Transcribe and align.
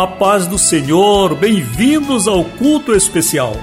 A 0.00 0.06
paz 0.06 0.46
do 0.46 0.56
Senhor, 0.56 1.34
bem-vindos 1.34 2.26
ao 2.26 2.42
culto 2.42 2.94
especial. 2.94 3.54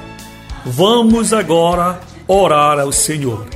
Vamos 0.63 1.33
agora 1.33 1.99
orar 2.27 2.79
ao 2.79 2.91
Senhor. 2.91 3.47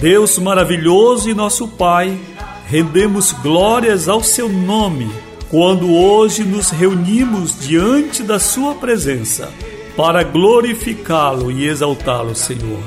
Deus 0.00 0.38
maravilhoso 0.38 1.28
e 1.28 1.34
nosso 1.34 1.68
Pai, 1.68 2.18
rendemos 2.66 3.30
glórias 3.30 4.08
ao 4.08 4.22
seu 4.22 4.48
nome 4.48 5.12
quando 5.50 5.94
hoje 5.94 6.44
nos 6.44 6.70
reunimos 6.70 7.60
diante 7.60 8.22
da 8.22 8.38
sua 8.38 8.74
presença 8.74 9.50
para 9.94 10.22
glorificá-lo 10.22 11.52
e 11.52 11.68
exaltá-lo, 11.68 12.34
Senhor. 12.34 12.80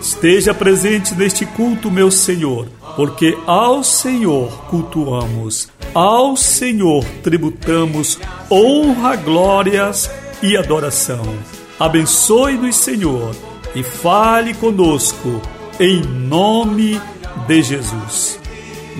Esteja 0.00 0.54
presente 0.54 1.14
neste 1.14 1.44
culto, 1.44 1.90
meu 1.90 2.10
Senhor, 2.10 2.66
porque 2.96 3.36
ao 3.46 3.84
Senhor 3.84 4.48
cultuamos 4.70 5.68
ao 5.94 6.36
Senhor 6.36 7.04
tributamos 7.22 8.18
honra, 8.50 9.16
glórias 9.16 10.10
e 10.42 10.56
adoração. 10.56 11.36
Abençoe-nos, 11.78 12.76
Senhor, 12.76 13.34
e 13.74 13.82
fale 13.82 14.54
conosco, 14.54 15.40
em 15.78 16.00
nome 16.00 17.00
de 17.46 17.62
Jesus. 17.62 18.38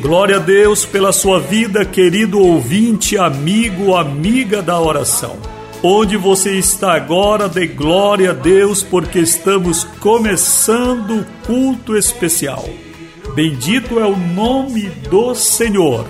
Glória 0.00 0.36
a 0.36 0.38
Deus 0.38 0.84
pela 0.84 1.12
sua 1.12 1.40
vida, 1.40 1.84
querido 1.84 2.38
ouvinte, 2.38 3.18
amigo, 3.18 3.96
amiga 3.96 4.62
da 4.62 4.80
oração. 4.80 5.36
Onde 5.82 6.16
você 6.16 6.56
está 6.56 6.92
agora, 6.94 7.48
dê 7.48 7.66
glória 7.66 8.30
a 8.30 8.34
Deus, 8.34 8.82
porque 8.82 9.18
estamos 9.18 9.84
começando 10.00 11.20
o 11.20 11.26
culto 11.46 11.96
especial. 11.96 12.68
Bendito 13.34 13.98
é 13.98 14.06
o 14.06 14.16
nome 14.16 14.88
do 15.10 15.34
Senhor 15.34 16.04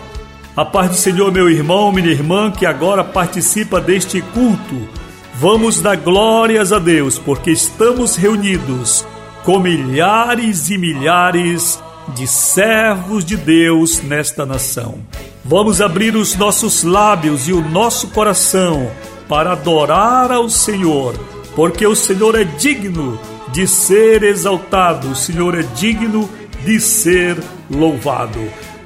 a 0.59 0.64
paz 0.64 0.91
do 0.91 0.97
Senhor, 0.97 1.31
meu 1.31 1.48
irmão, 1.48 1.92
minha 1.92 2.11
irmã, 2.11 2.51
que 2.51 2.67
agora 2.67 3.05
participa 3.05 3.81
deste 3.81 4.20
culto. 4.20 4.89
Vamos 5.37 5.81
dar 5.81 5.97
glórias 5.97 6.73
a 6.73 6.81
Deus, 6.81 7.17
porque 7.17 7.53
estamos 7.53 8.17
reunidos 8.17 9.06
com 9.45 9.61
milhares 9.61 10.69
e 10.69 10.77
milhares 10.77 11.81
de 12.09 12.27
servos 12.27 13.25
de 13.25 13.37
Deus 13.37 14.03
nesta 14.03 14.45
nação. 14.45 14.98
Vamos 15.45 15.81
abrir 15.81 16.17
os 16.17 16.34
nossos 16.34 16.83
lábios 16.83 17.47
e 17.47 17.53
o 17.53 17.61
nosso 17.61 18.09
coração 18.09 18.91
para 19.28 19.53
adorar 19.53 20.33
ao 20.33 20.50
Senhor, 20.50 21.15
porque 21.55 21.87
o 21.87 21.95
Senhor 21.95 22.34
é 22.34 22.43
digno 22.43 23.17
de 23.53 23.65
ser 23.69 24.25
exaltado, 24.25 25.12
o 25.12 25.15
Senhor 25.15 25.56
é 25.56 25.62
digno 25.77 26.28
de 26.65 26.81
ser 26.81 27.37
louvado. 27.70 28.41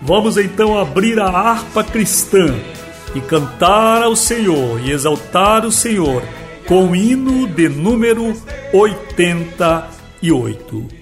Vamos 0.04 0.36
então 0.36 0.76
abrir 0.76 1.20
a 1.20 1.28
harpa 1.28 1.84
cristã 1.84 2.52
e 3.14 3.20
cantar 3.20 4.02
ao 4.02 4.16
Senhor 4.16 4.84
e 4.84 4.90
exaltar 4.90 5.64
o 5.64 5.70
Senhor 5.70 6.24
com 6.66 6.88
o 6.88 6.96
hino 6.96 7.46
de 7.46 7.68
número 7.68 8.34
88. 8.72 11.01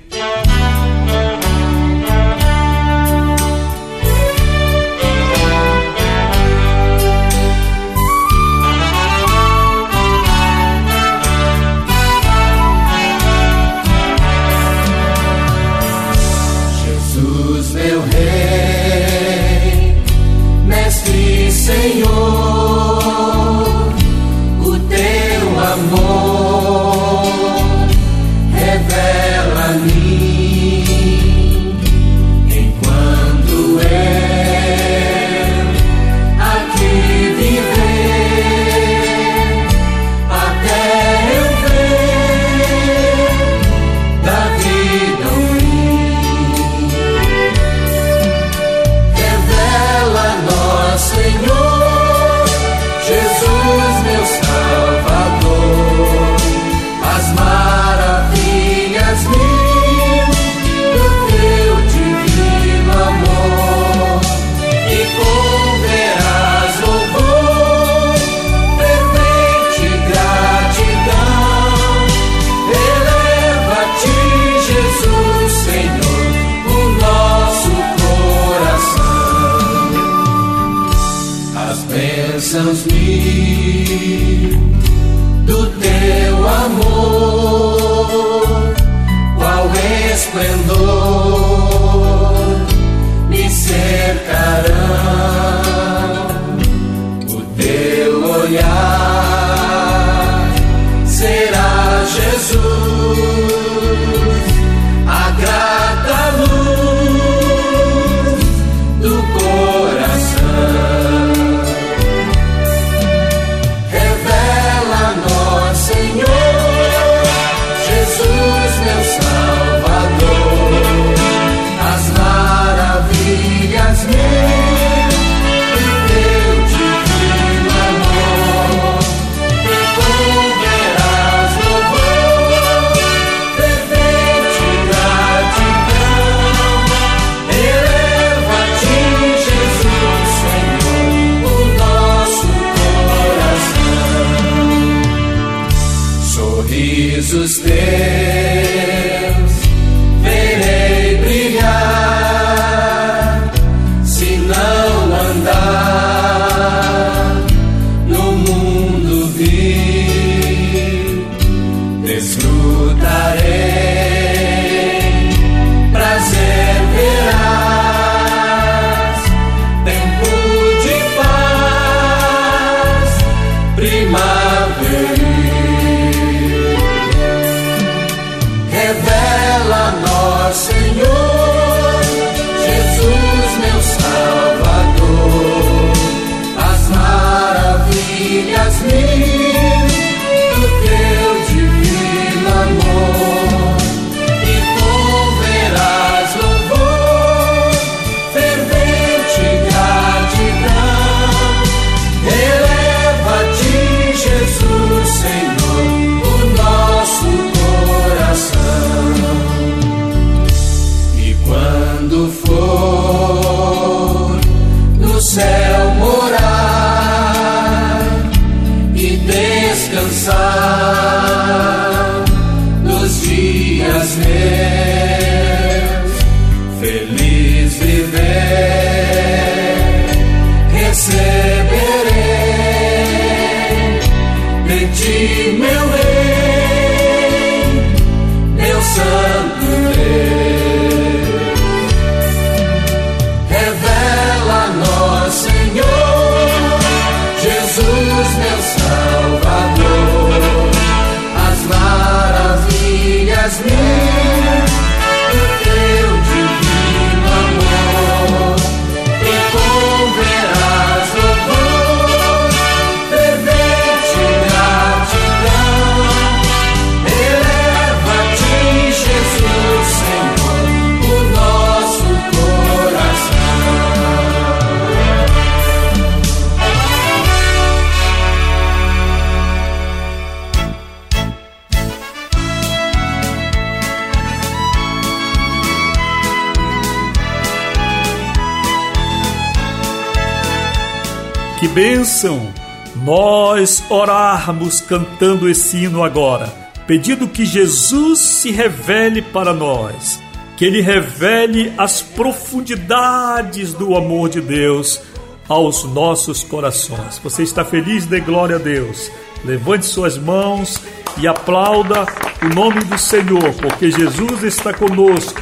Bênção 291.81 292.53
nós 292.95 293.83
orarmos 293.89 294.83
cantando 294.83 295.49
esse 295.49 295.79
hino 295.79 296.05
agora, 296.05 296.47
pedindo 296.87 297.27
que 297.27 297.47
Jesus 297.47 298.19
se 298.19 298.51
revele 298.51 299.23
para 299.23 299.55
nós, 299.55 300.21
que 300.59 300.67
Ele 300.67 300.83
revele 300.83 301.73
as 301.79 302.03
profundidades 302.03 303.73
do 303.73 303.97
amor 303.97 304.29
de 304.29 304.43
Deus 304.43 305.01
aos 305.49 305.85
nossos 305.85 306.45
corações. 306.45 307.19
Você 307.25 307.45
está 307.45 307.65
feliz? 307.65 308.05
Dê 308.05 308.21
glória 308.21 308.57
a 308.57 308.59
Deus. 308.59 309.11
Levante 309.43 309.87
suas 309.87 310.19
mãos 310.19 310.79
e 311.17 311.27
aplauda 311.27 312.05
o 312.43 312.55
nome 312.55 312.85
do 312.85 312.99
Senhor, 312.99 313.55
porque 313.55 313.91
Jesus 313.91 314.43
está 314.45 314.75
conosco. 314.75 315.41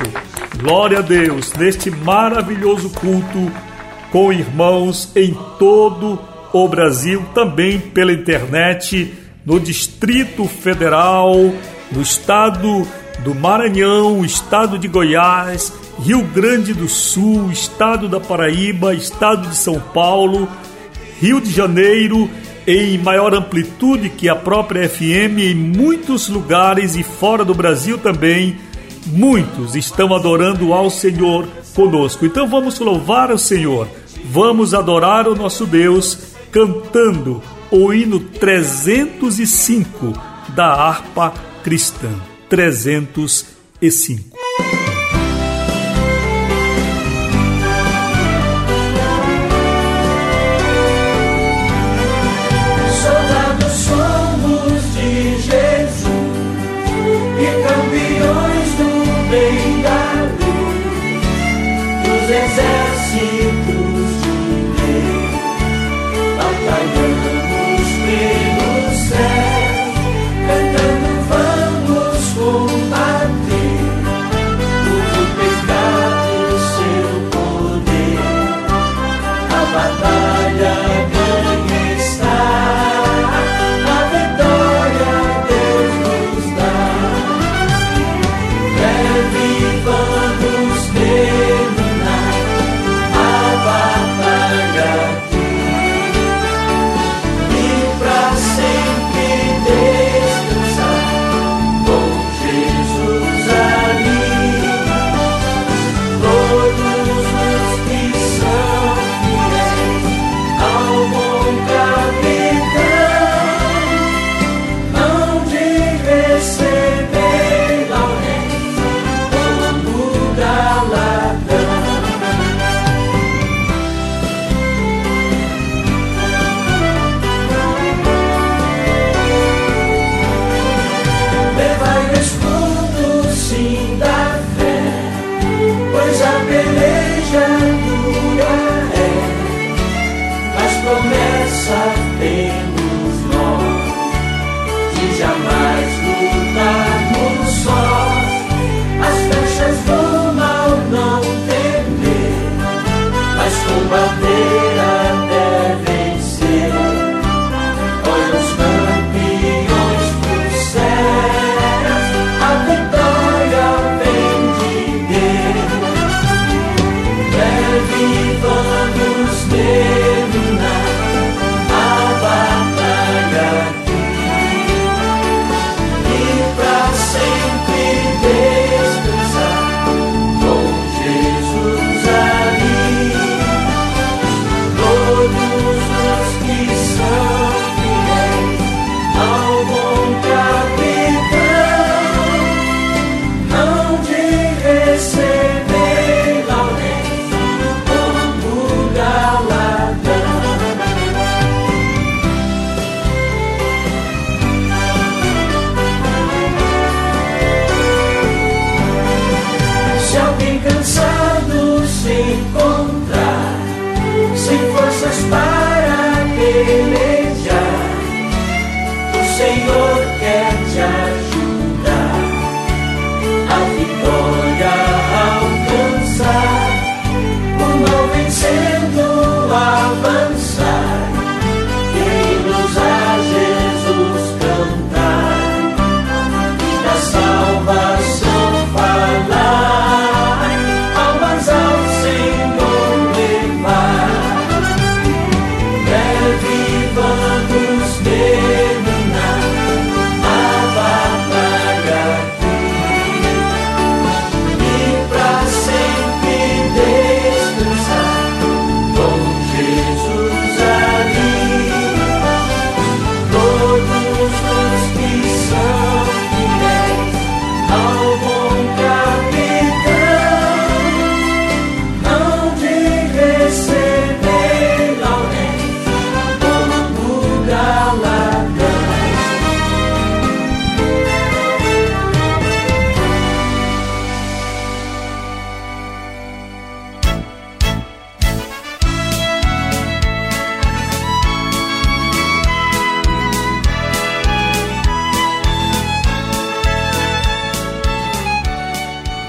Glória 0.57 1.01
a 1.01 1.03
Deus 1.03 1.53
neste 1.55 1.91
maravilhoso 1.91 2.91
culto 2.91 3.51
com 4.11 4.33
irmãos 4.33 5.11
em 5.15 5.37
todo 5.59 6.19
o 6.53 6.69
Brasil, 6.69 7.25
também 7.35 7.79
pela 7.79 8.13
internet, 8.13 9.13
no 9.45 9.61
Distrito 9.61 10.45
Federal, 10.47 11.35
no 11.91 12.03
estado 12.03 12.87
do 13.21 13.35
Maranhão, 13.35 14.25
estado 14.25 14.79
de 14.79 14.89
Goiás, 14.89 15.73
Rio 16.01 16.23
Grande 16.23 16.73
do 16.73 16.89
Sul, 16.89 17.51
estado 17.51 18.09
da 18.09 18.21
Paraíba, 18.21 18.95
estado 18.95 19.49
de 19.49 19.57
São 19.57 19.81
Paulo, 19.81 20.49
Rio 21.21 21.41
de 21.41 21.51
Janeiro, 21.51 22.31
em 22.67 22.99
maior 22.99 23.35
amplitude 23.35 24.11
que 24.11 24.29
a 24.29 24.37
própria 24.37 24.89
FM, 24.89 25.39
em 25.39 25.55
muitos 25.55 26.29
lugares 26.29 26.97
e 26.97 27.03
fora 27.03 27.45
do 27.45 27.55
Brasil 27.55 27.99
também, 27.99 28.57
muitos 29.07 29.75
estão 29.75 30.15
adorando 30.15 30.73
ao 30.73 30.91
Senhor 30.91 31.49
conosco. 31.79 32.27
Então 32.27 32.49
vamos 32.49 32.81
louvar 32.81 33.31
o 33.31 33.39
Senhor, 33.39 33.87
vamos 34.25 34.75
adorar 34.75 35.29
o 35.29 35.37
nosso 35.37 35.65
Deus 35.65 36.19
cantando 36.51 37.41
o 37.71 37.93
hino 37.93 38.19
305 38.19 40.13
da 40.57 40.73
harpa 40.73 41.33
cristã. 41.63 42.11
305. 42.49 44.38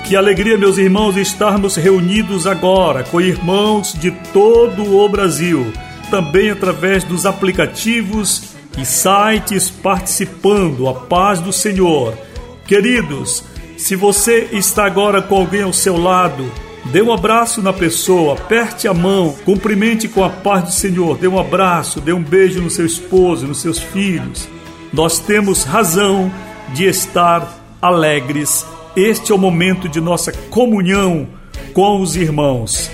Que 0.09 0.15
alegria, 0.15 0.57
meus 0.57 0.79
irmãos, 0.79 1.15
estarmos 1.15 1.75
reunidos 1.75 2.47
agora 2.47 3.03
com 3.03 3.21
irmãos 3.21 3.93
de 3.93 4.09
todo 4.33 4.97
o 4.97 5.07
Brasil, 5.07 5.71
também 6.09 6.49
através 6.49 7.03
dos 7.03 7.27
aplicativos 7.27 8.55
e 8.75 8.83
sites 8.83 9.69
participando. 9.69 10.89
A 10.89 10.95
paz 10.95 11.39
do 11.39 11.53
Senhor. 11.53 12.17
Queridos, 12.65 13.43
se 13.77 13.95
você 13.95 14.49
está 14.51 14.83
agora 14.83 15.21
com 15.21 15.35
alguém 15.35 15.61
ao 15.61 15.71
seu 15.71 15.95
lado, 15.95 16.51
dê 16.85 17.03
um 17.03 17.13
abraço 17.13 17.61
na 17.61 17.71
pessoa, 17.71 18.33
aperte 18.33 18.87
a 18.87 18.95
mão, 18.95 19.35
cumprimente 19.45 20.07
com 20.07 20.23
a 20.23 20.29
paz 20.31 20.63
do 20.63 20.71
Senhor, 20.71 21.19
dê 21.19 21.27
um 21.27 21.37
abraço, 21.37 22.01
dê 22.01 22.13
um 22.13 22.23
beijo 22.23 22.59
no 22.63 22.71
seu 22.71 22.87
esposo, 22.87 23.45
nos 23.45 23.61
seus 23.61 23.77
filhos. 23.77 24.49
Nós 24.91 25.19
temos 25.19 25.65
razão 25.65 26.31
de 26.73 26.85
estar 26.85 27.59
alegres. 27.79 28.65
Este 28.95 29.31
é 29.31 29.35
o 29.35 29.37
momento 29.37 29.87
de 29.87 30.01
nossa 30.01 30.31
comunhão 30.49 31.27
com 31.73 32.01
os 32.01 32.15
irmãos. 32.15 32.89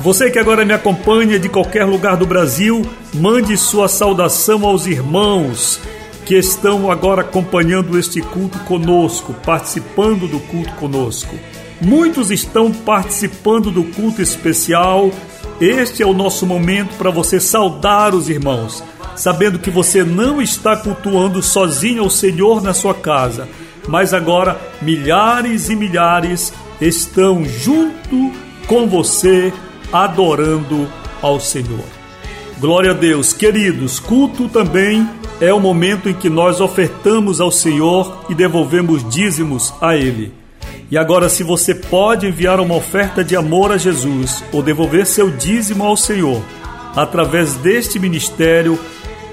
Você 0.00 0.30
que 0.30 0.38
agora 0.38 0.64
me 0.64 0.72
acompanha 0.72 1.38
de 1.38 1.48
qualquer 1.48 1.84
lugar 1.84 2.16
do 2.16 2.26
Brasil, 2.26 2.82
mande 3.12 3.56
sua 3.56 3.86
saudação 3.86 4.64
aos 4.64 4.86
irmãos 4.86 5.80
que 6.24 6.34
estão 6.34 6.90
agora 6.90 7.20
acompanhando 7.20 7.98
este 7.98 8.20
culto 8.20 8.58
conosco, 8.60 9.34
participando 9.44 10.26
do 10.26 10.40
culto 10.40 10.72
conosco. 10.74 11.36
Muitos 11.80 12.30
estão 12.30 12.72
participando 12.72 13.70
do 13.70 13.84
culto 13.84 14.22
especial. 14.22 15.10
Este 15.60 16.02
é 16.02 16.06
o 16.06 16.14
nosso 16.14 16.46
momento 16.46 16.96
para 16.96 17.10
você 17.10 17.38
saudar 17.38 18.14
os 18.14 18.28
irmãos, 18.28 18.82
sabendo 19.14 19.58
que 19.58 19.70
você 19.70 20.02
não 20.02 20.40
está 20.40 20.76
cultuando 20.76 21.42
sozinho 21.42 22.02
ao 22.02 22.10
Senhor 22.10 22.62
na 22.62 22.74
sua 22.74 22.94
casa, 22.94 23.48
mas 23.88 24.12
agora 24.12 24.58
milhares 24.82 25.68
e 25.68 25.76
milhares 25.76 26.52
estão 26.80 27.44
junto 27.44 28.32
com 28.66 28.86
você 28.86 29.52
adorando 29.92 30.88
ao 31.22 31.40
Senhor. 31.40 31.84
Glória 32.58 32.92
a 32.92 32.94
Deus, 32.94 33.32
queridos. 33.32 34.00
Culto 34.00 34.48
também 34.48 35.08
é 35.40 35.52
o 35.52 35.60
momento 35.60 36.08
em 36.08 36.14
que 36.14 36.30
nós 36.30 36.60
ofertamos 36.60 37.40
ao 37.40 37.50
Senhor 37.50 38.24
e 38.28 38.34
devolvemos 38.34 39.08
dízimos 39.08 39.74
a 39.80 39.94
Ele. 39.94 40.32
E 40.90 40.96
agora, 40.96 41.28
se 41.28 41.42
você 41.42 41.74
pode 41.74 42.26
enviar 42.26 42.60
uma 42.60 42.76
oferta 42.76 43.22
de 43.24 43.34
amor 43.34 43.72
a 43.72 43.76
Jesus 43.76 44.42
ou 44.52 44.62
devolver 44.62 45.04
seu 45.04 45.30
dízimo 45.30 45.84
ao 45.84 45.96
Senhor 45.96 46.40
através 46.94 47.54
deste 47.54 47.98
ministério, 47.98 48.78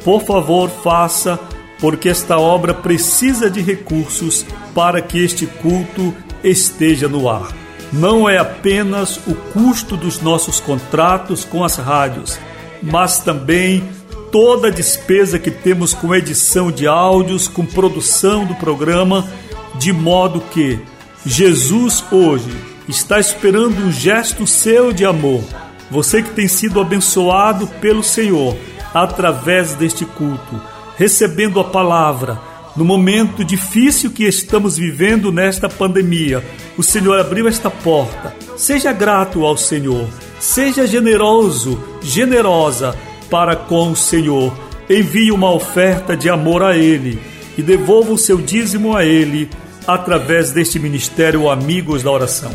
por 0.04 0.24
favor, 0.24 0.70
faça, 0.70 1.40
porque 1.84 2.08
esta 2.08 2.40
obra 2.40 2.74
precisa 2.74 3.50
de 3.50 3.60
recursos 3.60 4.46
para 4.74 5.02
que 5.02 5.22
este 5.22 5.46
culto 5.46 6.16
esteja 6.42 7.10
no 7.10 7.30
ar. 7.30 7.50
Não 7.92 8.30
é 8.30 8.38
apenas 8.38 9.18
o 9.28 9.36
custo 9.36 9.98
dos 9.98 10.22
nossos 10.22 10.62
contratos 10.62 11.44
com 11.44 11.62
as 11.62 11.76
rádios, 11.76 12.40
mas 12.82 13.20
também 13.20 13.84
toda 14.32 14.70
a 14.70 14.72
despesa 14.72 15.38
que 15.38 15.52
temos 15.52 15.94
com 15.94 16.16
edição 16.16 16.72
de 16.72 16.88
áudios, 16.88 17.50
com 17.50 17.66
produção 17.66 18.46
do 18.46 18.56
programa, 18.56 19.28
de 19.76 19.92
modo 19.92 20.40
que 20.40 20.80
Jesus 21.26 22.02
hoje 22.10 22.56
está 22.88 23.20
esperando 23.20 23.86
um 23.86 23.92
gesto 23.92 24.48
seu 24.48 24.94
de 24.94 25.04
amor. 25.04 25.44
Você 25.92 26.24
que 26.24 26.30
tem 26.30 26.48
sido 26.48 26.80
abençoado 26.80 27.68
pelo 27.82 28.02
Senhor 28.02 28.56
através 28.94 29.76
deste 29.76 30.06
culto, 30.06 30.62
recebendo 30.98 31.60
a 31.60 31.64
palavra 31.64 32.40
no 32.76 32.84
momento 32.84 33.44
difícil 33.44 34.12
que 34.12 34.24
estamos 34.24 34.78
vivendo 34.78 35.32
nesta 35.32 35.70
pandemia. 35.70 36.44
O 36.78 36.84
Senhor 36.84 37.20
abriu 37.20 37.48
esta 37.48 37.70
porta. 37.70 38.36
Seja 38.58 38.92
grato 38.92 39.46
ao 39.46 39.56
Senhor. 39.56 40.08
Seja 40.40 40.88
generoso, 40.88 41.82
generosa 42.02 42.96
para 43.30 43.56
com 43.56 43.92
o 43.92 43.96
Senhor. 43.96 44.54
Envie 44.90 45.32
uma 45.32 45.52
oferta 45.52 46.18
de 46.18 46.30
amor 46.30 46.64
a 46.64 46.76
Ele 46.76 47.20
e 47.58 47.62
devolva 47.62 48.12
o 48.12 48.18
seu 48.18 48.38
dízimo 48.38 48.96
a 48.96 49.06
Ele 49.06 49.50
através 49.88 50.52
deste 50.52 50.80
ministério 50.80 51.50
Amigos 51.50 52.04
da 52.04 52.12
Oração. 52.12 52.52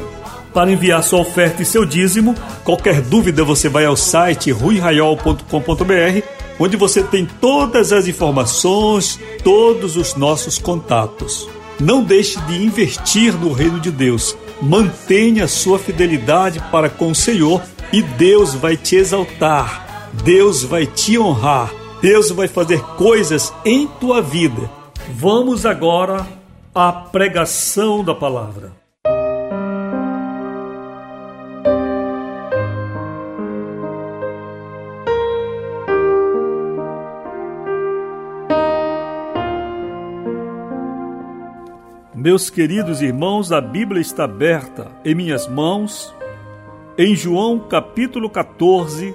Para 0.52 0.73
enviar 0.73 1.02
sua 1.02 1.21
oferta 1.21 1.62
e 1.62 1.66
seu 1.66 1.85
dízimo, 1.85 2.35
qualquer 2.64 3.00
dúvida 3.00 3.45
você 3.45 3.68
vai 3.68 3.85
ao 3.85 3.97
site 3.97 4.50
ruiraiol.com.br, 4.50 6.23
onde 6.59 6.77
você 6.77 7.03
tem 7.03 7.27
todas 7.41 7.93
as 7.93 8.07
informações, 8.07 9.19
todos 9.43 9.97
os 9.97 10.15
nossos 10.15 10.59
contatos. 10.59 11.49
Não 11.79 12.03
deixe 12.03 12.41
de 12.43 12.65
investir 12.65 13.35
no 13.35 13.53
reino 13.53 13.79
de 13.79 13.91
Deus. 13.91 14.37
Mantenha 14.61 15.47
sua 15.47 15.79
fidelidade 15.79 16.61
para 16.73 16.91
com 16.91 17.11
o 17.11 17.15
Senhor 17.15 17.62
e 17.93 18.03
Deus 18.03 18.55
vai 18.55 18.77
te 18.77 18.97
exaltar 18.97 19.88
Deus 20.12 20.62
vai 20.62 20.87
te 20.87 21.19
honrar, 21.19 21.73
Deus 22.00 22.31
vai 22.31 22.49
fazer 22.49 22.81
coisas 22.97 23.53
em 23.65 23.87
tua 23.87 24.21
vida. 24.21 24.71
Vamos 25.11 25.65
agora 25.67 26.27
à 26.75 26.93
pregação 26.93 28.05
da 28.05 28.15
palavra. 28.15 28.77
Meus 42.28 42.50
queridos 42.50 43.00
irmãos, 43.00 43.52
a 43.52 43.58
Bíblia 43.58 44.02
está 44.02 44.25
aberta 44.25 44.92
em 45.02 45.14
minhas 45.14 45.49
mãos, 45.49 46.14
em 46.99 47.16
João 47.16 47.58
capítulo 47.58 48.28
14, 48.28 49.14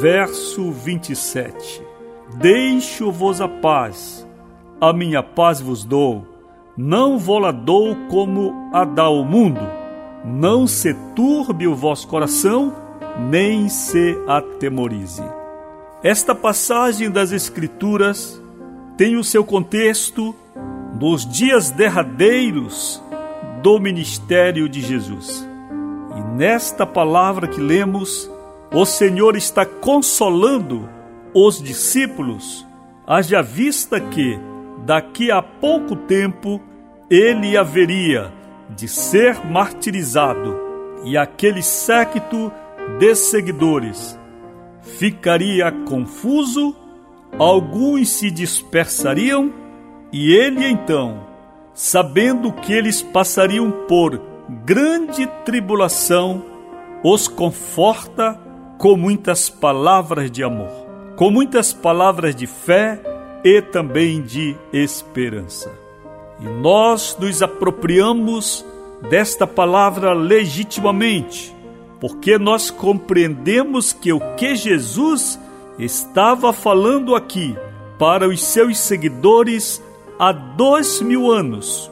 verso 0.00 0.72
27. 0.72 1.82
Deixo-vos 2.36 3.42
a 3.42 3.48
paz, 3.48 4.26
a 4.80 4.94
minha 4.94 5.22
paz 5.22 5.60
vos 5.60 5.84
dou, 5.84 6.26
não 6.74 7.18
vou-la 7.18 7.50
dou 7.50 7.94
como 8.08 8.70
a 8.72 8.82
dá 8.82 9.10
o 9.10 9.26
mundo. 9.26 9.60
Não 10.24 10.66
se 10.66 10.94
turbe 11.14 11.68
o 11.68 11.74
vosso 11.74 12.08
coração, 12.08 12.74
nem 13.28 13.68
se 13.68 14.16
atemorize. 14.26 15.22
Esta 16.02 16.34
passagem 16.34 17.10
das 17.10 17.30
Escrituras 17.30 18.42
tem 18.96 19.18
o 19.18 19.22
seu 19.22 19.44
contexto 19.44 20.34
nos 20.98 21.24
dias 21.24 21.70
derradeiros 21.70 23.02
do 23.62 23.78
ministério 23.78 24.68
de 24.68 24.80
Jesus. 24.80 25.46
E 26.16 26.20
nesta 26.36 26.84
palavra 26.84 27.46
que 27.46 27.60
lemos, 27.60 28.30
o 28.72 28.84
Senhor 28.84 29.36
está 29.36 29.64
consolando 29.64 30.88
os 31.32 31.62
discípulos, 31.62 32.66
haja 33.06 33.42
vista 33.42 34.00
que, 34.00 34.38
daqui 34.84 35.30
a 35.30 35.40
pouco 35.40 35.94
tempo, 35.94 36.60
ele 37.08 37.56
haveria 37.56 38.32
de 38.70 38.88
ser 38.88 39.44
martirizado 39.46 40.56
e 41.04 41.16
aquele 41.16 41.62
séquito 41.62 42.52
de 42.98 43.14
seguidores 43.14 44.18
ficaria 44.82 45.70
confuso, 45.70 46.74
alguns 47.38 48.08
se 48.10 48.30
dispersariam 48.30 49.67
e 50.12 50.32
ele 50.32 50.66
então, 50.66 51.26
sabendo 51.74 52.52
que 52.52 52.72
eles 52.72 53.02
passariam 53.02 53.70
por 53.86 54.20
grande 54.64 55.26
tribulação, 55.44 56.42
os 57.04 57.28
conforta 57.28 58.40
com 58.78 58.96
muitas 58.96 59.50
palavras 59.50 60.30
de 60.30 60.42
amor, 60.42 60.70
com 61.16 61.30
muitas 61.30 61.72
palavras 61.72 62.34
de 62.34 62.46
fé 62.46 63.00
e 63.44 63.60
também 63.60 64.22
de 64.22 64.56
esperança. 64.72 65.70
E 66.40 66.44
nós 66.44 67.16
nos 67.20 67.42
apropriamos 67.42 68.64
desta 69.10 69.46
palavra 69.46 70.12
legitimamente, 70.12 71.54
porque 72.00 72.38
nós 72.38 72.70
compreendemos 72.70 73.92
que 73.92 74.12
o 74.12 74.20
que 74.36 74.54
Jesus 74.54 75.38
estava 75.78 76.52
falando 76.52 77.14
aqui 77.14 77.56
para 77.98 78.28
os 78.28 78.42
seus 78.42 78.78
seguidores 78.78 79.82
há 80.18 80.32
dois 80.32 81.00
mil 81.00 81.30
anos 81.30 81.90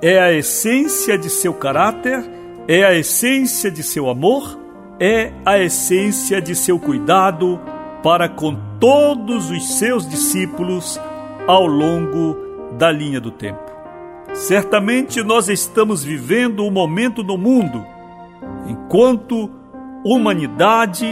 é 0.00 0.20
a 0.20 0.32
essência 0.32 1.18
de 1.18 1.28
seu 1.28 1.52
caráter, 1.52 2.24
é 2.66 2.84
a 2.84 2.94
essência 2.94 3.70
de 3.70 3.82
seu 3.82 4.08
amor 4.08 4.58
é 5.00 5.32
a 5.46 5.58
essência 5.58 6.40
de 6.40 6.54
seu 6.56 6.78
cuidado 6.78 7.60
para 8.02 8.28
com 8.28 8.56
todos 8.80 9.50
os 9.50 9.78
seus 9.78 10.08
discípulos 10.08 11.00
ao 11.46 11.66
longo 11.66 12.36
da 12.76 12.90
linha 12.90 13.20
do 13.20 13.30
tempo. 13.30 13.70
Certamente 14.32 15.22
nós 15.22 15.48
estamos 15.48 16.02
vivendo 16.02 16.64
um 16.64 16.70
momento 16.70 17.22
no 17.22 17.38
mundo 17.38 17.84
enquanto 18.66 19.50
humanidade, 20.04 21.06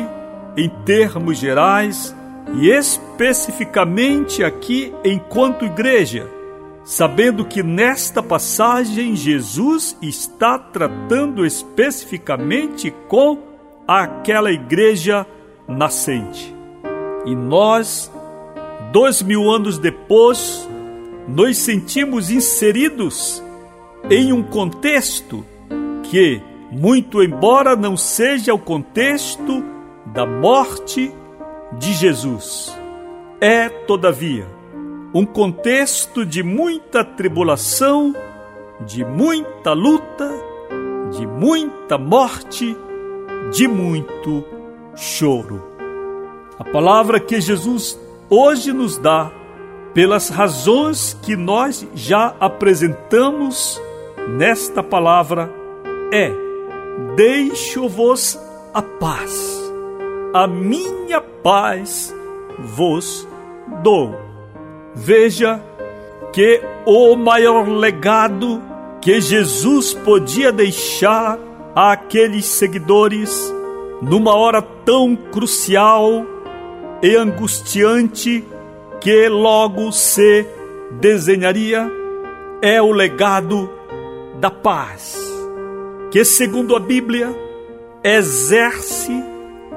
em 0.57 0.68
termos 0.85 1.38
gerais, 1.38 2.14
e 2.54 2.68
especificamente 2.68 4.44
aqui 4.44 4.92
enquanto 5.04 5.64
igreja, 5.64 6.28
sabendo 6.87 7.44
que 7.44 7.64
nesta 7.64 8.22
passagem 8.22 9.16
Jesus 9.16 9.99
está 10.01 10.57
tratando 10.57 11.44
especificamente 11.44 12.94
com 13.09 13.42
aquela 13.88 14.53
igreja 14.53 15.27
nascente. 15.66 16.55
E 17.27 17.35
nós, 17.35 18.09
dois 18.92 19.20
mil 19.20 19.51
anos 19.51 19.79
depois, 19.79 20.68
nos 21.27 21.59
sentimos 21.59 22.31
inseridos 22.31 23.42
em 24.09 24.33
um 24.33 24.44
contexto 24.44 25.44
que, 26.05 26.40
muito 26.70 27.20
embora 27.20 27.75
não 27.75 27.96
seja 27.96 28.55
o 28.55 28.61
contexto 28.61 29.61
da 30.07 30.25
morte 30.25 31.12
de 31.81 31.92
Jesus, 31.94 32.72
é, 33.40 33.68
todavia, 33.68 34.55
um 35.18 35.24
contexto 35.24 36.26
de 36.26 36.42
muita 36.42 37.02
tribulação, 37.02 38.14
de 38.85 39.02
muita 39.02 39.72
luta, 39.72 40.31
de 41.11 41.26
muita 41.26 41.96
morte, 41.96 42.76
de 43.50 43.66
muito 43.66 44.44
choro. 44.94 45.64
A 46.59 46.64
palavra 46.64 47.18
que 47.18 47.40
Jesus 47.40 47.98
hoje 48.29 48.74
nos 48.74 48.98
dá, 48.98 49.33
pelas 49.94 50.29
razões 50.29 51.18
que 51.22 51.35
nós 51.35 51.88
já 51.94 52.37
apresentamos 52.38 53.81
nesta 54.37 54.83
palavra, 54.83 55.50
é: 56.12 56.31
Deixo-vos 57.16 58.38
a 58.74 58.83
paz, 58.83 59.72
a 60.35 60.46
minha 60.46 61.22
paz 61.22 62.14
vos 62.59 63.26
dou. 63.83 64.25
Veja 64.98 65.62
que 66.32 66.62
o 66.87 67.14
maior 67.16 67.68
legado 67.68 68.62
que 69.02 69.20
Jesus 69.20 69.92
podia 69.92 70.50
deixar 70.50 71.38
àqueles 71.74 72.46
seguidores 72.46 73.54
numa 74.00 74.35
hora 74.35 74.62
tão 74.62 75.14
crucial 75.14 76.24
e 77.02 77.14
angustiante 77.14 78.42
que 78.98 79.28
logo 79.28 79.92
se 79.92 80.46
desenharia 80.92 81.90
é 82.62 82.80
o 82.80 82.90
legado 82.90 83.70
da 84.40 84.50
paz, 84.50 85.14
que 86.11 86.24
segundo 86.24 86.74
a 86.74 86.80
Bíblia 86.80 87.37
exerce 88.02 89.12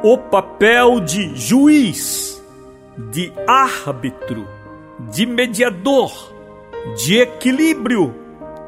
o 0.01 0.17
papel 0.17 1.01
de 1.01 1.36
juiz, 1.36 2.41
de 2.97 3.34
árbitro 3.45 4.59
de 5.12 5.25
mediador, 5.25 6.12
de 6.95 7.19
equilíbrio 7.19 8.13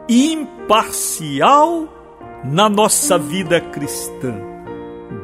imparcial 0.08 1.88
na 2.44 2.68
nossa 2.70 3.18
vida 3.18 3.60
cristã. 3.60 4.34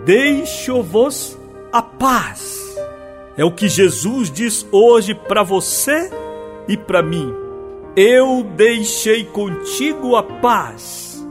Deixo-vos 0.06 1.38
a 1.72 1.82
paz. 1.82 2.58
É 3.38 3.46
o 3.46 3.52
que 3.52 3.68
Jesus 3.68 4.32
diz 4.32 4.66
hoje 4.72 5.14
para 5.14 5.44
você 5.44 6.10
e 6.68 6.76
para 6.76 7.02
mim. 7.02 7.34
Eu 7.96 8.44
deixei 8.56 9.26
contigo 9.26 10.16
a 10.16 10.24
paz. 10.24 11.26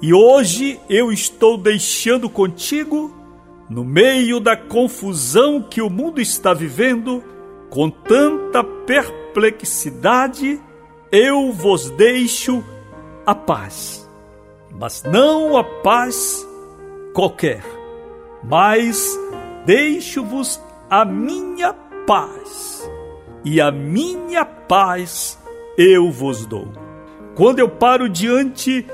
E 0.00 0.12
hoje 0.14 0.80
eu 0.88 1.10
estou 1.10 1.58
deixando 1.58 2.28
contigo, 2.30 3.12
no 3.68 3.84
meio 3.84 4.38
da 4.38 4.56
confusão 4.56 5.60
que 5.60 5.82
o 5.82 5.90
mundo 5.90 6.20
está 6.20 6.54
vivendo, 6.54 7.22
com 7.70 7.90
tanta 7.90 8.64
perplexidade, 8.64 10.60
eu 11.12 11.52
vos 11.52 11.90
deixo 11.90 12.64
a 13.26 13.34
paz. 13.34 14.08
Mas 14.70 15.02
não 15.02 15.56
a 15.56 15.64
paz 15.64 16.46
qualquer, 17.14 17.62
mas 18.42 19.18
deixo-vos 19.66 20.60
a 20.88 21.04
minha 21.04 21.72
paz. 22.06 22.90
E 23.44 23.60
a 23.60 23.70
minha 23.70 24.44
paz 24.44 25.38
eu 25.76 26.10
vos 26.10 26.46
dou. 26.46 26.68
Quando 27.34 27.58
eu 27.58 27.68
paro 27.68 28.08
diante 28.08 28.86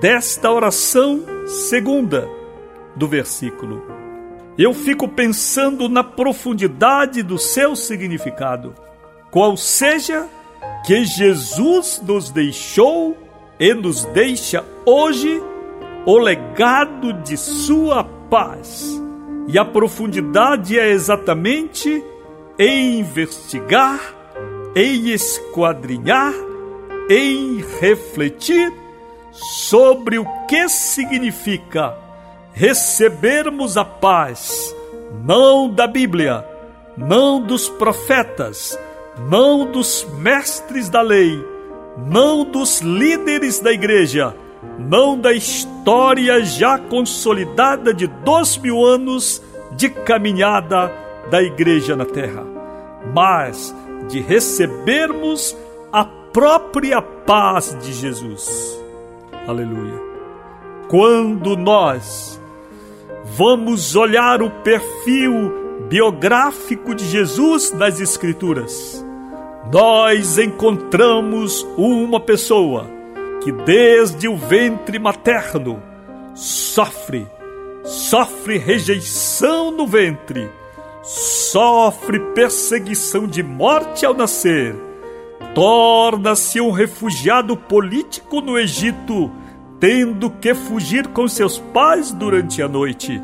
desta 0.00 0.50
oração 0.50 1.24
segunda 1.46 2.28
do 2.96 3.06
versículo 3.06 3.82
eu 4.58 4.74
fico 4.74 5.08
pensando 5.08 5.88
na 5.88 6.04
profundidade 6.04 7.22
do 7.22 7.38
seu 7.38 7.74
significado, 7.74 8.74
qual 9.30 9.56
seja 9.56 10.28
que 10.84 11.04
Jesus 11.04 12.02
nos 12.04 12.30
deixou 12.30 13.16
e 13.58 13.72
nos 13.72 14.04
deixa 14.06 14.64
hoje 14.84 15.42
o 16.04 16.18
legado 16.18 17.12
de 17.12 17.36
sua 17.36 18.04
paz. 18.04 19.00
E 19.48 19.58
a 19.58 19.64
profundidade 19.64 20.78
é 20.78 20.90
exatamente 20.90 22.02
em 22.58 23.00
investigar, 23.00 24.00
em 24.74 25.10
esquadrinhar, 25.10 26.34
em 27.08 27.64
refletir 27.80 28.72
sobre 29.32 30.18
o 30.18 30.26
que 30.46 30.68
significa 30.68 32.01
recebermos 32.52 33.76
a 33.76 33.84
paz, 33.84 34.74
não 35.24 35.68
da 35.68 35.86
Bíblia, 35.86 36.44
não 36.96 37.40
dos 37.40 37.68
profetas, 37.68 38.78
não 39.28 39.70
dos 39.70 40.06
mestres 40.18 40.88
da 40.88 41.00
lei, 41.00 41.42
não 41.96 42.44
dos 42.44 42.80
líderes 42.80 43.60
da 43.60 43.72
igreja, 43.72 44.34
não 44.78 45.18
da 45.18 45.32
história 45.32 46.44
já 46.44 46.78
consolidada 46.78 47.92
de 47.92 48.06
dois 48.06 48.56
mil 48.58 48.84
anos 48.84 49.42
de 49.72 49.88
caminhada 49.88 50.92
da 51.30 51.42
igreja 51.42 51.96
na 51.96 52.04
terra, 52.04 52.44
mas 53.14 53.74
de 54.08 54.20
recebermos 54.20 55.56
a 55.92 56.04
própria 56.04 57.00
paz 57.00 57.76
de 57.82 57.92
Jesus. 57.92 58.78
Aleluia. 59.46 60.00
Quando 60.88 61.56
nós 61.56 62.41
vamos 63.24 63.94
olhar 63.94 64.42
o 64.42 64.50
perfil 64.50 65.52
biográfico 65.88 66.94
de 66.94 67.04
Jesus 67.04 67.72
nas 67.72 68.00
Escrituras, 68.00 69.04
nós 69.72 70.38
encontramos 70.38 71.66
uma 71.76 72.18
pessoa 72.18 72.86
que 73.42 73.52
desde 73.52 74.28
o 74.28 74.36
ventre 74.36 74.98
materno 74.98 75.82
sofre, 76.34 77.26
sofre 77.84 78.58
rejeição 78.58 79.70
no 79.70 79.86
ventre, 79.86 80.48
sofre 81.02 82.18
perseguição 82.34 83.26
de 83.26 83.42
morte 83.42 84.06
ao 84.06 84.14
nascer, 84.14 84.74
torna-se 85.54 86.60
um 86.60 86.70
refugiado 86.70 87.56
político 87.56 88.40
no 88.40 88.58
Egito 88.58 89.30
tendo 89.82 90.30
que 90.30 90.54
fugir 90.54 91.08
com 91.08 91.26
seus 91.26 91.58
pais 91.58 92.12
durante 92.12 92.62
a 92.62 92.68
noite. 92.68 93.20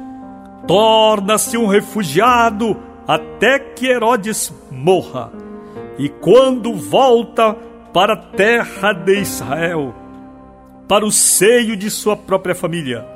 Torna-se 0.66 1.56
um 1.56 1.68
refugiado 1.68 2.76
até 3.06 3.60
que 3.60 3.86
Herodes 3.86 4.52
morra. 4.68 5.30
E 5.96 6.08
quando 6.08 6.74
volta 6.74 7.56
para 7.92 8.14
a 8.14 8.16
terra 8.16 8.92
de 8.92 9.20
Israel, 9.20 9.94
para 10.88 11.06
o 11.06 11.12
seio 11.12 11.76
de 11.76 11.88
sua 11.88 12.16
própria 12.16 12.56
família, 12.56 13.06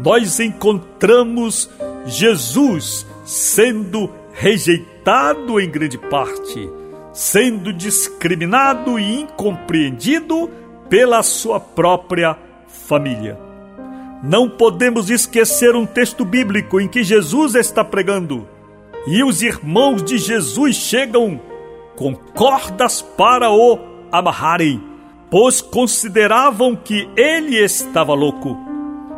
nós 0.00 0.40
encontramos 0.40 1.70
Jesus 2.04 3.06
sendo 3.24 4.10
rejeitado 4.32 5.60
em 5.60 5.70
grande 5.70 5.98
parte, 5.98 6.68
sendo 7.12 7.72
discriminado 7.72 8.98
e 8.98 9.20
incompreendido 9.20 10.50
pela 10.88 11.22
sua 11.22 11.60
própria 11.60 12.34
família. 12.34 12.51
Não 14.22 14.48
podemos 14.48 15.10
esquecer 15.10 15.74
um 15.74 15.84
texto 15.84 16.24
bíblico 16.24 16.80
em 16.80 16.88
que 16.88 17.02
Jesus 17.02 17.54
está 17.54 17.84
pregando 17.84 18.46
e 19.06 19.24
os 19.24 19.42
irmãos 19.42 20.02
de 20.02 20.16
Jesus 20.16 20.76
chegam 20.76 21.40
com 21.96 22.14
cordas 22.14 23.02
para 23.02 23.50
o 23.50 23.78
amarrarem, 24.10 24.82
pois 25.30 25.60
consideravam 25.60 26.76
que 26.76 27.08
ele 27.16 27.56
estava 27.56 28.14
louco. 28.14 28.56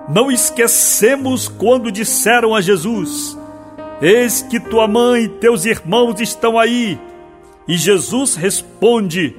Não 0.08 0.30
esquecemos 0.30 1.48
quando 1.48 1.92
disseram 1.92 2.54
a 2.54 2.60
Jesus: 2.60 3.38
Eis 4.00 4.42
que 4.42 4.58
tua 4.58 4.88
mãe 4.88 5.24
e 5.24 5.28
teus 5.28 5.64
irmãos 5.64 6.20
estão 6.20 6.58
aí. 6.58 6.98
E 7.68 7.76
Jesus 7.76 8.36
responde 8.36 9.36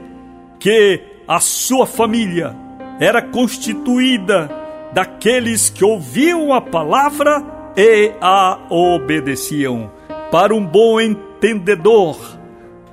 que 0.59 1.01
a 1.27 1.39
sua 1.39 1.85
família 1.85 2.55
era 2.99 3.21
constituída 3.21 4.49
daqueles 4.93 5.69
que 5.69 5.83
ouviam 5.83 6.53
a 6.53 6.61
palavra 6.61 7.43
e 7.75 8.13
a 8.21 8.59
obedeciam. 8.69 9.91
Para 10.31 10.53
um 10.53 10.65
bom 10.65 10.99
entendedor, 10.99 12.17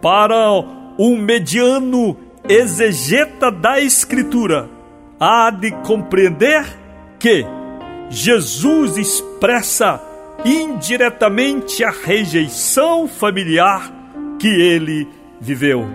para 0.01 0.37
um 0.99 1.17
mediano 1.17 2.17
exegeta 2.49 3.51
da 3.51 3.81
Escritura 3.81 4.69
há 5.19 5.51
de 5.51 5.71
compreender 5.87 6.65
que 7.19 7.47
Jesus 8.11 8.97
expressa 8.97 10.03
indiretamente 10.45 11.85
a 11.85 11.91
rejeição 11.91 13.07
familiar 13.07 13.93
que 14.39 14.49
ele 14.49 15.09
viveu. 15.41 15.87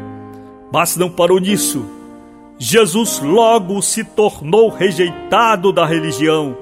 Mas 0.71 0.95
não 0.95 1.09
parou 1.09 1.39
nisso. 1.39 1.96
Jesus 2.59 3.19
logo 3.19 3.81
se 3.81 4.03
tornou 4.03 4.69
rejeitado 4.69 5.71
da 5.71 5.85
religião. 5.85 6.57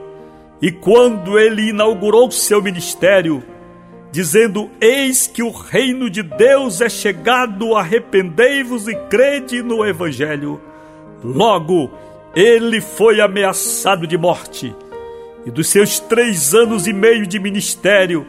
E 0.62 0.72
quando 0.72 1.40
ele 1.40 1.70
inaugurou 1.70 2.30
seu 2.32 2.62
ministério, 2.62 3.44
dizendo: 4.12 4.70
Eis 4.80 5.28
que 5.28 5.44
o 5.44 5.52
reino 5.52 6.10
de 6.10 6.24
Deus 6.24 6.82
é 6.82 6.90
chegado, 6.90 7.76
arrependei-vos 7.76 8.88
e 8.88 8.96
crede 9.10 9.62
no 9.62 9.86
Evangelho. 9.86 10.62
Logo, 11.24 11.92
ele 12.36 12.82
foi 12.82 13.22
ameaçado 13.22 14.06
de 14.06 14.18
morte. 14.18 14.76
E 15.46 15.52
dos 15.52 15.68
seus 15.68 16.00
três 16.00 16.54
anos 16.54 16.88
e 16.88 16.94
meio 16.94 17.28
de 17.28 17.40
ministério, 17.40 18.26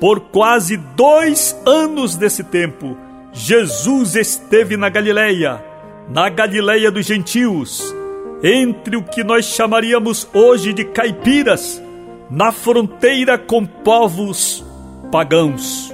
por 0.00 0.20
quase 0.20 0.76
dois 0.76 1.56
anos 1.66 2.16
desse 2.16 2.42
tempo, 2.42 2.96
Jesus 3.32 4.16
esteve 4.16 4.76
na 4.76 4.88
Galileia, 4.88 5.62
na 6.08 6.28
Galileia 6.28 6.90
dos 6.90 7.06
gentios, 7.06 7.94
entre 8.42 8.96
o 8.96 9.02
que 9.02 9.24
nós 9.24 9.46
chamaríamos 9.46 10.28
hoje 10.32 10.72
de 10.72 10.84
caipiras, 10.84 11.82
na 12.30 12.52
fronteira 12.52 13.38
com 13.38 13.64
povos 13.64 14.64
pagãos. 15.10 15.92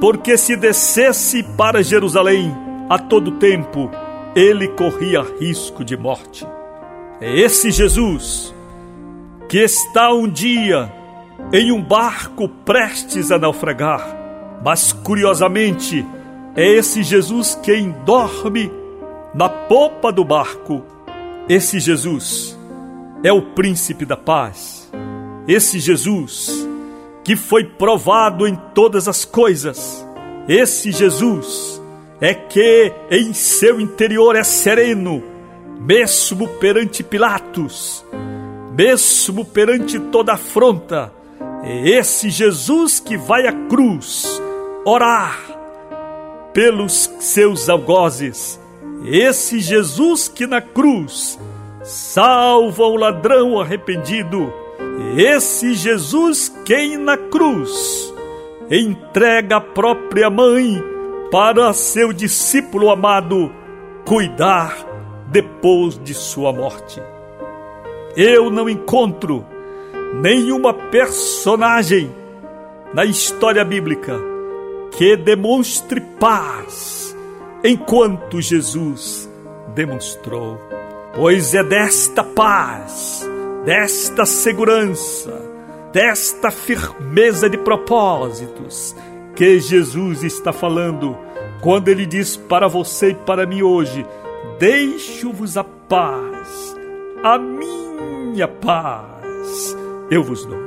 Porque 0.00 0.36
se 0.36 0.56
descesse 0.56 1.42
para 1.56 1.82
Jerusalém 1.82 2.54
a 2.88 2.98
todo 2.98 3.32
tempo, 3.32 3.90
ele 4.34 4.68
corria 4.68 5.24
risco 5.38 5.84
de 5.84 5.96
morte. 5.96 6.46
É 7.20 7.38
esse 7.38 7.70
Jesus 7.70 8.54
que 9.48 9.58
está 9.58 10.12
um 10.12 10.28
dia 10.28 10.92
em 11.52 11.70
um 11.70 11.82
barco 11.82 12.48
prestes 12.48 13.30
a 13.30 13.38
naufragar, 13.38 14.04
mas 14.64 14.92
curiosamente 14.92 16.04
é 16.56 16.66
esse 16.66 17.02
Jesus 17.02 17.58
quem 17.62 17.94
dorme 18.04 18.70
na 19.34 19.48
popa 19.48 20.12
do 20.12 20.24
barco. 20.24 20.84
Esse 21.48 21.80
Jesus 21.80 22.56
é 23.22 23.32
o 23.32 23.42
príncipe 23.42 24.04
da 24.04 24.16
paz. 24.16 24.90
Esse 25.48 25.78
Jesus 25.80 26.68
que 27.24 27.36
foi 27.36 27.64
provado 27.64 28.46
em 28.46 28.54
todas 28.74 29.08
as 29.08 29.24
coisas. 29.24 30.06
Esse 30.46 30.92
Jesus 30.92 31.82
é 32.20 32.34
que 32.34 32.92
em 33.10 33.32
seu 33.32 33.80
interior 33.80 34.36
é 34.36 34.44
sereno, 34.44 35.22
mesmo 35.80 36.46
perante 36.46 37.02
Pilatos, 37.02 38.04
mesmo 38.76 39.44
perante 39.44 39.98
toda 39.98 40.34
afronta. 40.34 41.12
É 41.62 41.88
esse 41.88 42.28
Jesus 42.28 43.00
que 43.00 43.16
vai 43.16 43.46
à 43.46 43.52
cruz 43.52 44.40
orar 44.84 45.40
pelos 46.52 47.10
seus 47.18 47.70
algozes. 47.70 48.60
Esse 49.04 49.60
Jesus 49.60 50.28
que 50.28 50.46
na 50.46 50.60
cruz 50.60 51.38
salva 51.82 52.84
o 52.84 52.96
ladrão 52.96 53.60
arrependido 53.60 54.50
esse 55.16 55.74
Jesus 55.74 56.48
quem 56.64 56.96
na 56.96 57.16
cruz 57.16 58.12
entrega 58.70 59.56
a 59.56 59.60
própria 59.60 60.30
mãe 60.30 60.82
para 61.30 61.72
seu 61.72 62.12
discípulo 62.12 62.90
amado 62.90 63.52
cuidar 64.06 64.76
depois 65.30 65.98
de 66.02 66.14
sua 66.14 66.52
morte. 66.52 67.02
Eu 68.16 68.50
não 68.50 68.68
encontro 68.68 69.44
nenhuma 70.20 70.72
personagem 70.72 72.10
na 72.92 73.04
história 73.04 73.64
bíblica 73.64 74.16
que 74.96 75.16
demonstre 75.16 76.00
paz 76.00 77.03
enquanto 77.64 78.40
Jesus 78.40 79.28
demonstrou. 79.74 80.60
Pois 81.14 81.54
é 81.54 81.64
desta 81.64 82.22
paz 82.22 83.26
desta 83.64 84.26
segurança, 84.26 85.32
desta 85.92 86.50
firmeza 86.50 87.48
de 87.48 87.56
propósitos 87.56 88.94
que 89.34 89.58
Jesus 89.58 90.22
está 90.22 90.52
falando 90.52 91.16
quando 91.60 91.88
ele 91.88 92.06
diz 92.06 92.36
para 92.36 92.68
você 92.68 93.10
e 93.10 93.14
para 93.14 93.46
mim 93.46 93.62
hoje: 93.62 94.06
Deixo-vos 94.58 95.56
a 95.56 95.64
paz, 95.64 96.76
a 97.22 97.38
minha 97.38 98.46
paz 98.46 99.76
eu 100.10 100.22
vos 100.22 100.44
dou. 100.44 100.62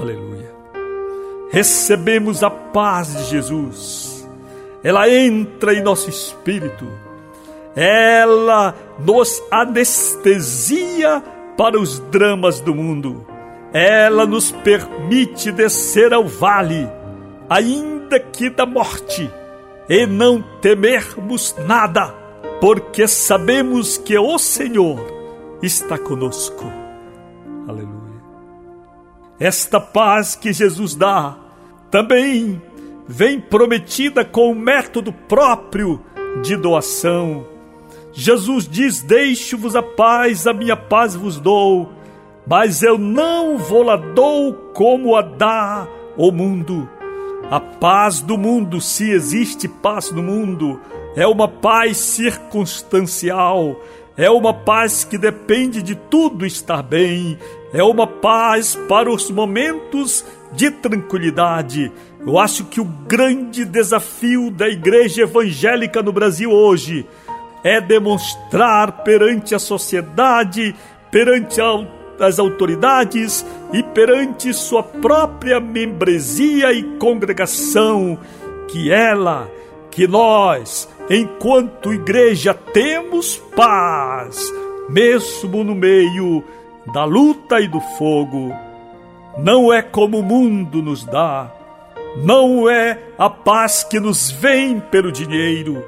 Aleluia. 0.00 0.48
Recebemos 1.50 2.42
a 2.42 2.50
paz 2.50 3.16
de 3.16 3.24
Jesus, 3.30 4.07
ela 4.82 5.08
entra 5.08 5.74
em 5.74 5.82
nosso 5.82 6.08
espírito, 6.08 6.86
ela 7.74 8.74
nos 8.98 9.42
anestesia 9.50 11.22
para 11.56 11.78
os 11.78 11.98
dramas 11.98 12.60
do 12.60 12.74
mundo. 12.74 13.26
Ela 13.72 14.24
nos 14.24 14.50
permite 14.50 15.52
descer 15.52 16.14
ao 16.14 16.26
vale, 16.26 16.88
ainda 17.50 18.18
que 18.18 18.48
da 18.48 18.64
morte, 18.64 19.30
e 19.88 20.06
não 20.06 20.42
temermos 20.60 21.54
nada, 21.66 22.14
porque 22.60 23.06
sabemos 23.06 23.98
que 23.98 24.16
o 24.16 24.38
Senhor 24.38 24.98
está 25.62 25.98
conosco. 25.98 26.64
Aleluia. 27.68 28.22
Esta 29.38 29.80
paz 29.80 30.34
que 30.34 30.52
Jesus 30.52 30.94
dá 30.94 31.36
também 31.90 32.60
vem 33.08 33.40
prometida 33.40 34.24
com 34.24 34.52
um 34.52 34.54
método 34.54 35.12
próprio 35.12 36.00
de 36.42 36.56
doação 36.56 37.58
Jesus 38.18 38.66
diz: 38.66 39.00
Deixo-vos 39.00 39.76
a 39.76 39.82
paz, 39.82 40.44
a 40.48 40.52
minha 40.52 40.76
paz 40.76 41.14
vos 41.14 41.38
dou, 41.38 41.92
mas 42.44 42.82
eu 42.82 42.98
não 42.98 43.56
vou 43.56 43.84
lá 43.84 43.94
dou 43.94 44.52
como 44.74 45.14
a 45.14 45.22
dá 45.22 45.86
o 46.16 46.32
mundo. 46.32 46.88
A 47.48 47.60
paz 47.60 48.20
do 48.20 48.36
mundo, 48.36 48.80
se 48.80 49.08
existe 49.08 49.68
paz 49.68 50.10
no 50.10 50.20
mundo, 50.20 50.80
é 51.14 51.28
uma 51.28 51.46
paz 51.46 51.96
circunstancial, 51.96 53.80
é 54.16 54.28
uma 54.28 54.52
paz 54.52 55.04
que 55.04 55.16
depende 55.16 55.80
de 55.80 55.94
tudo 55.94 56.44
estar 56.44 56.82
bem, 56.82 57.38
é 57.72 57.84
uma 57.84 58.06
paz 58.06 58.74
para 58.88 59.08
os 59.08 59.30
momentos 59.30 60.24
de 60.52 60.72
tranquilidade. 60.72 61.92
Eu 62.26 62.38
acho 62.38 62.64
que 62.64 62.80
o 62.80 62.84
grande 62.84 63.64
desafio 63.64 64.50
da 64.50 64.68
igreja 64.68 65.22
evangélica 65.22 66.02
no 66.02 66.12
Brasil 66.12 66.50
hoje 66.50 67.06
é 67.62 67.80
demonstrar 67.80 69.04
perante 69.04 69.54
a 69.54 69.58
sociedade, 69.58 70.74
perante 71.10 71.60
as 72.20 72.38
autoridades 72.38 73.46
e 73.72 73.82
perante 73.82 74.52
sua 74.52 74.82
própria 74.82 75.60
membresia 75.60 76.72
e 76.72 76.82
congregação 76.98 78.18
que 78.68 78.90
ela, 78.90 79.50
que 79.90 80.06
nós, 80.06 80.88
enquanto 81.08 81.94
igreja, 81.94 82.52
temos 82.52 83.36
paz, 83.56 84.52
mesmo 84.88 85.64
no 85.64 85.74
meio 85.74 86.44
da 86.92 87.04
luta 87.04 87.60
e 87.60 87.68
do 87.68 87.80
fogo. 87.80 88.52
Não 89.38 89.72
é 89.72 89.82
como 89.82 90.18
o 90.18 90.22
mundo 90.22 90.82
nos 90.82 91.04
dá, 91.04 91.50
não 92.22 92.68
é 92.68 92.98
a 93.18 93.30
paz 93.30 93.84
que 93.84 93.98
nos 93.98 94.30
vem 94.30 94.80
pelo 94.80 95.10
dinheiro 95.10 95.82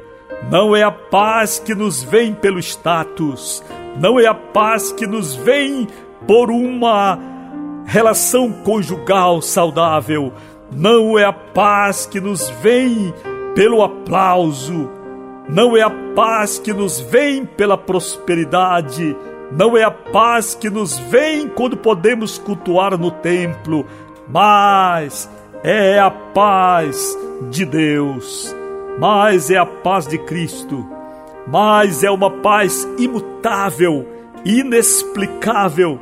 não 0.49 0.75
é 0.75 0.83
a 0.83 0.91
paz 0.91 1.59
que 1.59 1.75
nos 1.75 2.03
vem 2.03 2.33
pelo 2.33 2.59
status, 2.59 3.63
não 4.01 4.19
é 4.19 4.27
a 4.27 4.35
paz 4.35 4.91
que 4.93 5.07
nos 5.07 5.35
vem 5.35 5.87
por 6.27 6.51
uma 6.51 7.19
relação 7.85 8.51
conjugal 8.51 9.43
saudável, 9.43 10.33
não 10.73 11.19
é 11.19 11.25
a 11.25 11.33
paz 11.33 12.07
que 12.07 12.21
nos 12.21 12.49
vem 12.49 13.13
pelo 13.55 13.83
aplauso, 13.83 14.89
não 15.49 15.77
é 15.77 15.83
a 15.83 15.91
paz 16.15 16.59
que 16.59 16.73
nos 16.73 17.01
vem 17.01 17.45
pela 17.45 17.77
prosperidade, 17.77 19.17
não 19.53 19.77
é 19.77 19.83
a 19.83 19.91
paz 19.91 20.55
que 20.55 20.71
nos 20.71 20.99
vem 20.99 21.49
quando 21.49 21.77
podemos 21.77 22.39
cultuar 22.39 22.97
no 22.97 23.11
templo, 23.11 23.85
mas 24.29 25.29
é 25.63 25.99
a 25.99 26.11
paz 26.11 27.17
de 27.51 27.65
Deus. 27.65 28.55
Mas 28.99 29.51
é 29.51 29.57
a 29.57 29.65
paz 29.65 30.07
de 30.07 30.19
Cristo, 30.19 30.87
mas 31.47 32.05
é 32.05 32.11
uma 32.11 32.31
paz 32.31 32.87
imutável, 32.99 34.07
inexplicável, 34.45 35.99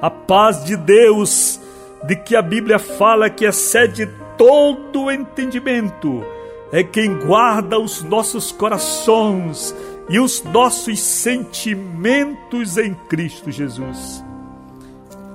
a 0.00 0.08
paz 0.10 0.64
de 0.64 0.76
Deus, 0.76 1.60
de 2.04 2.14
que 2.14 2.36
a 2.36 2.42
Bíblia 2.42 2.78
fala 2.78 3.28
que 3.28 3.44
excede 3.44 4.08
todo 4.36 5.04
o 5.04 5.10
entendimento, 5.10 6.22
é 6.70 6.84
quem 6.84 7.18
guarda 7.18 7.80
os 7.80 8.02
nossos 8.02 8.52
corações 8.52 9.74
e 10.08 10.20
os 10.20 10.42
nossos 10.44 11.00
sentimentos 11.00 12.76
em 12.76 12.94
Cristo 13.08 13.50
Jesus. 13.50 14.24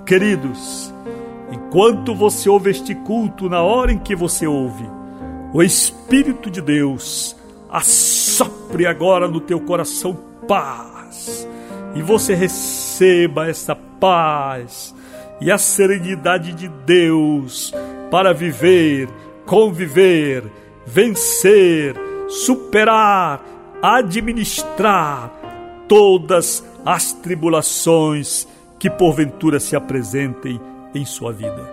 Queridos, 0.05 0.93
enquanto 1.51 2.15
você 2.15 2.49
ouve 2.49 2.71
este 2.71 2.95
culto, 2.95 3.49
na 3.49 3.61
hora 3.61 3.91
em 3.91 3.99
que 3.99 4.15
você 4.15 4.47
ouve, 4.47 4.85
o 5.53 5.61
Espírito 5.61 6.49
de 6.49 6.61
Deus 6.61 7.35
assopre 7.69 8.85
agora 8.85 9.27
no 9.27 9.39
teu 9.39 9.59
coração 9.59 10.17
paz. 10.47 11.47
E 11.93 12.01
você 12.01 12.33
receba 12.33 13.47
essa 13.47 13.75
paz 13.75 14.95
e 15.41 15.51
a 15.51 15.57
serenidade 15.57 16.53
de 16.53 16.67
Deus 16.67 17.73
para 18.09 18.33
viver, 18.33 19.09
conviver, 19.45 20.43
vencer, 20.85 21.95
superar, 22.29 23.43
administrar 23.81 25.31
todas 25.87 26.63
as 26.85 27.11
tribulações 27.11 28.47
que 28.79 28.89
porventura 28.89 29.59
se 29.59 29.75
apresentem 29.75 30.59
em 30.93 31.05
sua 31.05 31.31
vida. 31.31 31.69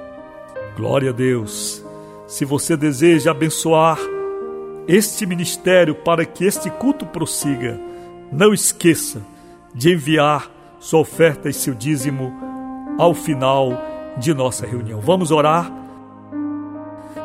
Glória 0.76 1.10
a 1.10 1.12
Deus. 1.12 1.84
Se 2.26 2.44
você 2.44 2.76
deseja 2.76 3.30
abençoar 3.30 3.98
este 4.86 5.26
ministério 5.26 5.94
para 5.94 6.24
que 6.24 6.44
este 6.44 6.70
culto 6.70 7.04
prossiga, 7.06 7.78
não 8.30 8.54
esqueça 8.54 9.22
de 9.74 9.92
enviar 9.92 10.50
sua 10.78 11.00
oferta 11.00 11.48
e 11.48 11.52
seu 11.52 11.74
dízimo 11.74 12.32
ao 12.98 13.14
final 13.14 13.70
de 14.16 14.32
nossa 14.34 14.66
reunião. 14.66 15.00
Vamos 15.00 15.30
orar. 15.30 15.70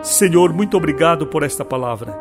Senhor, 0.02 0.54
muito 0.54 0.76
obrigado 0.76 1.28
por 1.28 1.44
esta 1.44 1.64
palavra. 1.64 2.18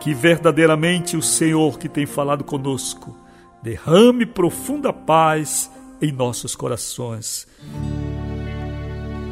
Que 0.00 0.14
verdadeiramente 0.14 1.16
o 1.16 1.22
Senhor 1.22 1.78
que 1.78 1.88
tem 1.88 2.06
falado 2.06 2.44
conosco 2.44 3.16
derrame 3.62 4.26
profunda 4.26 4.92
paz 4.92 5.70
em 6.00 6.12
nossos 6.12 6.54
corações. 6.54 7.46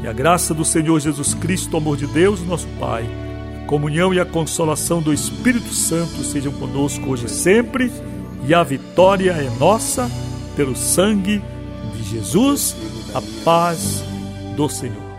E 0.02 0.08
a 0.08 0.12
graça 0.12 0.52
do 0.52 0.64
Senhor 0.64 0.98
Jesus 0.98 1.32
Cristo, 1.32 1.74
o 1.74 1.76
amor 1.76 1.96
de 1.96 2.08
Deus, 2.08 2.44
nosso 2.44 2.66
Pai, 2.80 3.04
a 3.62 3.66
comunhão 3.66 4.12
e 4.12 4.18
a 4.18 4.24
consolação 4.24 5.00
do 5.00 5.12
Espírito 5.12 5.72
Santo 5.72 6.24
sejam 6.24 6.52
conosco 6.52 7.08
hoje 7.10 7.26
e 7.26 7.30
sempre, 7.30 7.92
e 8.44 8.52
a 8.52 8.64
vitória 8.64 9.30
é 9.30 9.48
nossa 9.60 10.10
pelo 10.56 10.74
sangue 10.74 11.40
de 11.94 12.02
Jesus, 12.02 12.74
a 13.14 13.22
paz 13.44 14.02
do 14.56 14.68
Senhor. 14.68 15.12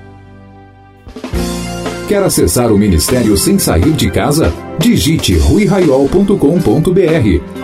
Quer 2.10 2.22
acessar 2.22 2.70
o 2.70 2.78
ministério 2.78 3.38
sem 3.38 3.58
sair 3.58 3.94
de 3.94 4.12
casa? 4.12 4.52
Digite 4.78 5.38
ruiraiol.com.br 5.38 6.34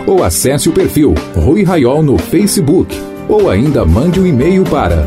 ou 0.06 0.24
acesse 0.24 0.70
o 0.70 0.72
perfil 0.72 1.12
Rui 1.36 1.62
Raiol 1.64 2.02
no 2.02 2.16
Facebook 2.16 2.98
ou 3.28 3.50
ainda 3.50 3.84
mande 3.84 4.18
um 4.18 4.26
e-mail 4.26 4.64
para 4.64 5.06